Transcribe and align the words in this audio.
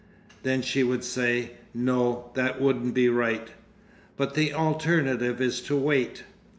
Then 0.41 0.63
she 0.63 0.81
would 0.81 1.03
say, 1.03 1.51
"No! 1.75 2.31
That 2.33 2.59
wouldn't 2.59 2.95
be 2.95 3.07
right." 3.07 3.49
"But 4.17 4.33
the 4.33 4.51
alternative 4.51 5.39
is 5.39 5.61
to 5.69 5.75
wait!" 5.75 6.23